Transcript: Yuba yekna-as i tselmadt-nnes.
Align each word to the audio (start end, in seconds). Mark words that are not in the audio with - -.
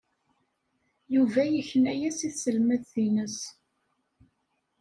Yuba 1.13 1.41
yekna-as 1.47 2.17
i 2.27 2.29
tselmadt-nnes. 2.31 3.37